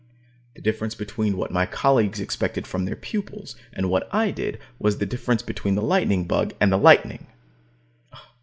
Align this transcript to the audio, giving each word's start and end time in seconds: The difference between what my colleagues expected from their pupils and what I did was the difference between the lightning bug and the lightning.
The 0.55 0.63
difference 0.63 0.95
between 0.95 1.37
what 1.37 1.51
my 1.51 1.67
colleagues 1.67 2.19
expected 2.19 2.65
from 2.65 2.85
their 2.85 2.95
pupils 2.95 3.55
and 3.71 3.87
what 3.87 4.09
I 4.11 4.31
did 4.31 4.57
was 4.79 4.97
the 4.97 5.05
difference 5.05 5.43
between 5.43 5.75
the 5.75 5.83
lightning 5.83 6.23
bug 6.23 6.53
and 6.59 6.71
the 6.71 6.77
lightning. 6.79 7.27